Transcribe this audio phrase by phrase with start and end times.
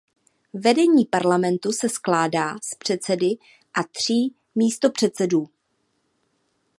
[0.53, 3.25] Vedení parlamentu se skládá z předsedy
[3.73, 5.47] a tří místopředsedů.